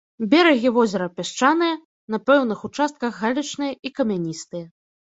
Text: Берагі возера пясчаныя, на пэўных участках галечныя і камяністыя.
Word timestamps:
Берагі 0.29 0.71
возера 0.77 1.07
пясчаныя, 1.17 1.75
на 2.15 2.23
пэўных 2.31 2.67
участках 2.71 3.23
галечныя 3.27 3.73
і 3.89 3.97
камяністыя. 4.01 4.65